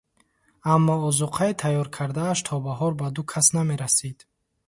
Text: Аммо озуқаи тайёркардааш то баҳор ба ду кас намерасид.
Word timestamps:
Аммо 0.73 0.95
озуқаи 1.07 1.53
тайёркардааш 1.61 2.39
то 2.47 2.55
баҳор 2.65 2.93
ба 2.99 3.07
ду 3.15 3.21
кас 3.31 3.47
намерасид. 3.57 4.17